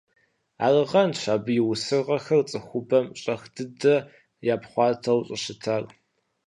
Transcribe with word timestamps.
Арагъэнщ 0.65 1.21
абы 1.33 1.51
и 1.59 1.61
усыгъэхэр 1.71 2.41
цӀыхубэм 2.49 3.05
щӀэх 3.21 3.41
дыдэ 3.55 3.95
япхъуатэу 4.53 5.19
щӀыщытар. 5.27 5.83